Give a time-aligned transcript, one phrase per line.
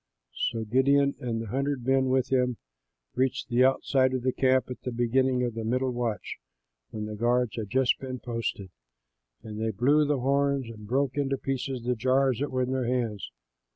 [0.49, 2.57] '"So Gideon and the hundred men with him
[3.13, 6.39] reached the outside of the camp at the beginning of the middle watch,
[6.89, 8.71] when guards had just been posted;
[9.43, 12.87] and they blew the horns and broke in pieces the jars that were in their
[12.87, 13.29] hands.